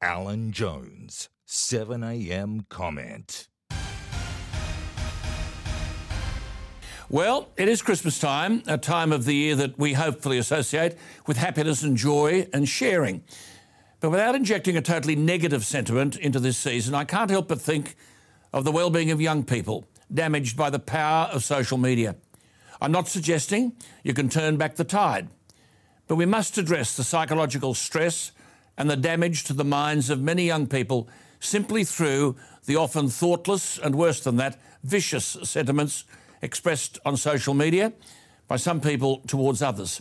Alan 0.00 0.52
Jones, 0.52 1.28
7am 1.48 2.68
comment. 2.68 3.48
Well, 7.10 7.48
it 7.56 7.68
is 7.68 7.82
Christmas 7.82 8.20
time, 8.20 8.62
a 8.68 8.78
time 8.78 9.10
of 9.10 9.24
the 9.24 9.34
year 9.34 9.56
that 9.56 9.76
we 9.76 9.94
hopefully 9.94 10.38
associate 10.38 10.96
with 11.26 11.36
happiness 11.36 11.82
and 11.82 11.96
joy 11.96 12.46
and 12.52 12.68
sharing. 12.68 13.24
But 13.98 14.10
without 14.10 14.36
injecting 14.36 14.76
a 14.76 14.82
totally 14.82 15.16
negative 15.16 15.64
sentiment 15.64 16.16
into 16.16 16.38
this 16.38 16.58
season, 16.58 16.94
I 16.94 17.02
can't 17.02 17.30
help 17.30 17.48
but 17.48 17.60
think 17.60 17.96
of 18.52 18.62
the 18.62 18.70
well-being 18.70 19.10
of 19.10 19.20
young 19.20 19.42
people 19.42 19.84
damaged 20.14 20.56
by 20.56 20.70
the 20.70 20.78
power 20.78 21.26
of 21.26 21.42
social 21.42 21.76
media. 21.76 22.14
I'm 22.80 22.92
not 22.92 23.08
suggesting 23.08 23.72
you 24.04 24.14
can 24.14 24.28
turn 24.28 24.58
back 24.58 24.76
the 24.76 24.84
tide, 24.84 25.28
but 26.06 26.14
we 26.14 26.24
must 26.24 26.56
address 26.56 26.96
the 26.96 27.02
psychological 27.02 27.74
stress 27.74 28.30
and 28.78 28.88
the 28.88 28.96
damage 28.96 29.44
to 29.44 29.52
the 29.52 29.64
minds 29.64 30.08
of 30.08 30.22
many 30.22 30.46
young 30.46 30.66
people 30.66 31.08
simply 31.40 31.84
through 31.84 32.36
the 32.64 32.76
often 32.76 33.08
thoughtless 33.08 33.76
and 33.78 33.96
worse 33.96 34.20
than 34.20 34.36
that, 34.36 34.58
vicious 34.84 35.36
sentiments 35.42 36.04
expressed 36.40 36.98
on 37.04 37.16
social 37.16 37.54
media 37.54 37.92
by 38.46 38.56
some 38.56 38.80
people 38.80 39.18
towards 39.26 39.60
others. 39.60 40.00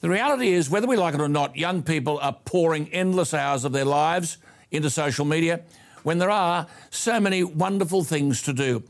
The 0.00 0.08
reality 0.08 0.52
is, 0.52 0.70
whether 0.70 0.86
we 0.86 0.96
like 0.96 1.14
it 1.14 1.20
or 1.20 1.28
not, 1.28 1.56
young 1.56 1.82
people 1.82 2.18
are 2.20 2.36
pouring 2.44 2.92
endless 2.92 3.34
hours 3.34 3.64
of 3.64 3.72
their 3.72 3.84
lives 3.84 4.38
into 4.70 4.88
social 4.88 5.24
media 5.24 5.62
when 6.04 6.18
there 6.18 6.30
are 6.30 6.66
so 6.90 7.18
many 7.18 7.42
wonderful 7.42 8.04
things 8.04 8.42
to 8.42 8.52
do. 8.52 8.84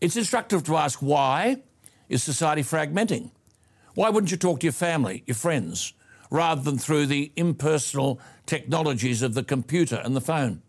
It's 0.00 0.16
instructive 0.16 0.64
to 0.64 0.76
ask 0.76 1.00
why 1.00 1.62
is 2.08 2.22
society 2.22 2.62
fragmenting? 2.62 3.32
Why 3.94 4.08
wouldn't 4.08 4.30
you 4.30 4.36
talk 4.36 4.60
to 4.60 4.66
your 4.66 4.72
family, 4.72 5.24
your 5.26 5.34
friends, 5.34 5.92
rather 6.30 6.62
than 6.62 6.78
through 6.78 7.06
the 7.06 7.32
impersonal 7.36 8.20
technologies 8.46 9.22
of 9.22 9.34
the 9.34 9.42
computer 9.42 10.00
and 10.04 10.16
the 10.16 10.20
phone? 10.20 10.62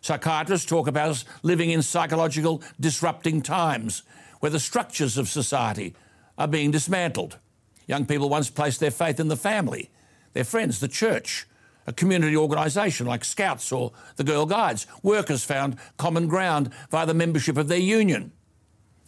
Psychiatrists 0.00 0.66
talk 0.66 0.86
about 0.86 1.10
us 1.10 1.24
living 1.42 1.70
in 1.70 1.82
psychological 1.82 2.62
disrupting 2.78 3.42
times 3.42 4.02
where 4.40 4.50
the 4.50 4.60
structures 4.60 5.18
of 5.18 5.28
society 5.28 5.94
are 6.36 6.48
being 6.48 6.70
dismantled. 6.70 7.38
Young 7.86 8.06
people 8.06 8.28
once 8.28 8.50
placed 8.50 8.80
their 8.80 8.90
faith 8.90 9.18
in 9.18 9.28
the 9.28 9.36
family, 9.36 9.90
their 10.34 10.44
friends, 10.44 10.78
the 10.78 10.88
church, 10.88 11.46
a 11.86 11.92
community 11.92 12.36
organisation 12.36 13.06
like 13.06 13.24
Scouts 13.24 13.72
or 13.72 13.92
the 14.16 14.24
Girl 14.24 14.44
Guides. 14.44 14.86
Workers 15.02 15.42
found 15.42 15.78
common 15.96 16.28
ground 16.28 16.70
via 16.90 17.06
the 17.06 17.14
membership 17.14 17.56
of 17.56 17.68
their 17.68 17.78
union. 17.78 18.32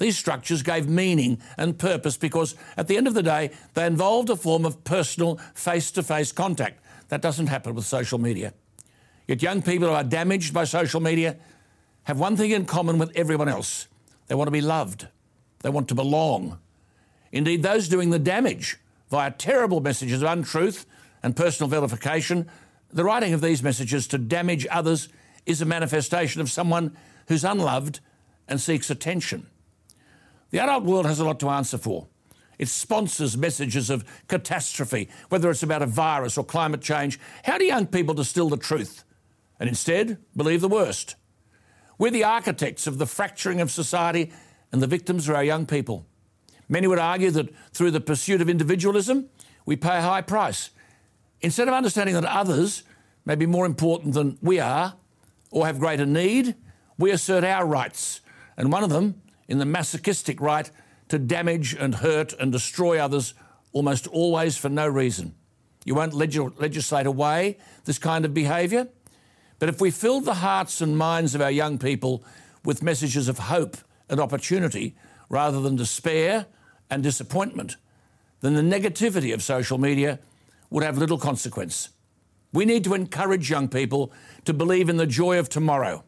These 0.00 0.16
structures 0.16 0.62
gave 0.62 0.88
meaning 0.88 1.42
and 1.58 1.78
purpose 1.78 2.16
because, 2.16 2.54
at 2.78 2.88
the 2.88 2.96
end 2.96 3.06
of 3.06 3.12
the 3.12 3.22
day, 3.22 3.50
they 3.74 3.84
involved 3.84 4.30
a 4.30 4.36
form 4.36 4.64
of 4.64 4.82
personal 4.82 5.36
face 5.52 5.90
to 5.90 6.02
face 6.02 6.32
contact. 6.32 6.82
That 7.08 7.20
doesn't 7.20 7.48
happen 7.48 7.74
with 7.74 7.84
social 7.84 8.18
media. 8.18 8.54
Yet, 9.28 9.42
young 9.42 9.60
people 9.60 9.88
who 9.88 9.94
are 9.94 10.02
damaged 10.02 10.54
by 10.54 10.64
social 10.64 11.00
media 11.00 11.36
have 12.04 12.18
one 12.18 12.34
thing 12.34 12.50
in 12.50 12.64
common 12.64 12.96
with 12.96 13.14
everyone 13.14 13.50
else 13.50 13.88
they 14.28 14.34
want 14.34 14.46
to 14.46 14.52
be 14.52 14.62
loved. 14.62 15.06
They 15.58 15.68
want 15.68 15.88
to 15.88 15.94
belong. 15.94 16.58
Indeed, 17.30 17.62
those 17.62 17.86
doing 17.86 18.08
the 18.08 18.18
damage 18.18 18.78
via 19.10 19.30
terrible 19.32 19.80
messages 19.80 20.22
of 20.22 20.30
untruth 20.30 20.86
and 21.22 21.36
personal 21.36 21.68
vilification, 21.68 22.48
the 22.90 23.04
writing 23.04 23.34
of 23.34 23.42
these 23.42 23.62
messages 23.62 24.08
to 24.08 24.16
damage 24.16 24.66
others 24.70 25.10
is 25.44 25.60
a 25.60 25.66
manifestation 25.66 26.40
of 26.40 26.50
someone 26.50 26.96
who's 27.28 27.44
unloved 27.44 28.00
and 28.48 28.62
seeks 28.62 28.88
attention. 28.88 29.49
The 30.50 30.60
adult 30.60 30.84
world 30.84 31.06
has 31.06 31.20
a 31.20 31.24
lot 31.24 31.40
to 31.40 31.48
answer 31.48 31.78
for. 31.78 32.08
It 32.58 32.68
sponsors 32.68 33.36
messages 33.36 33.88
of 33.88 34.04
catastrophe, 34.28 35.08
whether 35.30 35.48
it's 35.48 35.62
about 35.62 35.82
a 35.82 35.86
virus 35.86 36.36
or 36.36 36.44
climate 36.44 36.82
change. 36.82 37.18
How 37.44 37.56
do 37.56 37.64
young 37.64 37.86
people 37.86 38.14
distill 38.14 38.50
the 38.50 38.56
truth 38.56 39.04
and 39.58 39.68
instead 39.68 40.18
believe 40.36 40.60
the 40.60 40.68
worst? 40.68 41.16
We're 41.96 42.10
the 42.10 42.24
architects 42.24 42.86
of 42.86 42.98
the 42.98 43.06
fracturing 43.06 43.60
of 43.60 43.70
society 43.70 44.32
and 44.72 44.82
the 44.82 44.86
victims 44.86 45.28
are 45.28 45.36
our 45.36 45.44
young 45.44 45.66
people. 45.66 46.06
Many 46.68 46.86
would 46.86 46.98
argue 46.98 47.30
that 47.32 47.52
through 47.72 47.92
the 47.92 48.00
pursuit 48.00 48.40
of 48.40 48.48
individualism, 48.48 49.28
we 49.66 49.76
pay 49.76 49.98
a 49.98 50.02
high 50.02 50.22
price. 50.22 50.70
Instead 51.40 51.66
of 51.66 51.74
understanding 51.74 52.14
that 52.14 52.24
others 52.24 52.84
may 53.24 53.34
be 53.34 53.46
more 53.46 53.66
important 53.66 54.14
than 54.14 54.38
we 54.42 54.60
are 54.60 54.94
or 55.50 55.66
have 55.66 55.78
greater 55.78 56.06
need, 56.06 56.54
we 56.98 57.10
assert 57.10 57.42
our 57.42 57.66
rights, 57.66 58.20
and 58.56 58.70
one 58.70 58.84
of 58.84 58.90
them 58.90 59.20
in 59.50 59.58
the 59.58 59.66
masochistic 59.66 60.40
right 60.40 60.70
to 61.08 61.18
damage 61.18 61.74
and 61.74 61.96
hurt 61.96 62.32
and 62.34 62.52
destroy 62.52 62.98
others 62.98 63.34
almost 63.72 64.06
always 64.06 64.56
for 64.56 64.68
no 64.68 64.86
reason. 64.86 65.34
You 65.84 65.96
won't 65.96 66.14
legislate 66.14 67.06
away 67.06 67.58
this 67.84 67.98
kind 67.98 68.24
of 68.24 68.32
behaviour, 68.32 68.88
but 69.58 69.68
if 69.68 69.80
we 69.80 69.90
fill 69.90 70.20
the 70.20 70.34
hearts 70.34 70.80
and 70.80 70.96
minds 70.96 71.34
of 71.34 71.42
our 71.42 71.50
young 71.50 71.78
people 71.78 72.22
with 72.64 72.82
messages 72.82 73.28
of 73.28 73.38
hope 73.38 73.76
and 74.08 74.20
opportunity 74.20 74.96
rather 75.28 75.60
than 75.60 75.74
despair 75.74 76.46
and 76.88 77.02
disappointment, 77.02 77.76
then 78.42 78.54
the 78.54 78.62
negativity 78.62 79.34
of 79.34 79.42
social 79.42 79.78
media 79.78 80.20
would 80.70 80.84
have 80.84 80.96
little 80.96 81.18
consequence. 81.18 81.88
We 82.52 82.64
need 82.64 82.84
to 82.84 82.94
encourage 82.94 83.50
young 83.50 83.68
people 83.68 84.12
to 84.44 84.54
believe 84.54 84.88
in 84.88 84.96
the 84.96 85.06
joy 85.06 85.38
of 85.38 85.48
tomorrow. 85.48 86.04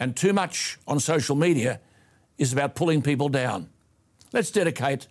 And 0.00 0.16
too 0.16 0.32
much 0.32 0.78
on 0.86 0.98
social 0.98 1.36
media 1.36 1.80
is 2.38 2.52
about 2.52 2.74
pulling 2.74 3.02
people 3.02 3.28
down. 3.28 3.68
Let's 4.32 4.50
dedicate 4.50 5.06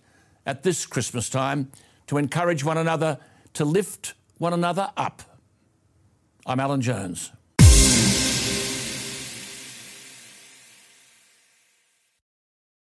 at 0.46 0.62
this 0.62 0.86
Christmas 0.86 1.28
time 1.28 1.70
to 2.06 2.18
encourage 2.18 2.64
one 2.64 2.78
another 2.78 3.18
to 3.54 3.64
lift 3.64 4.14
one 4.38 4.52
another 4.52 4.90
up. 4.96 5.22
I'm 6.46 6.60
Alan 6.60 6.80
Jones. 6.80 7.32